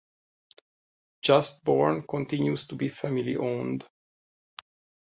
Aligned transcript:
Just 1.21 1.63
Born 1.63 2.01
continues 2.09 2.65
to 2.65 2.75
be 2.75 2.87
family 2.89 3.37
owned. 3.37 3.87